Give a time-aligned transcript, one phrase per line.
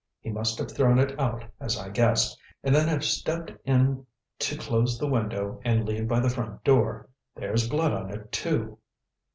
[0.19, 4.07] He must have thrown it out, as I guessed, and then have stepped in
[4.39, 7.07] to close the window and leave by the front door.
[7.35, 8.79] There's blood on it, too."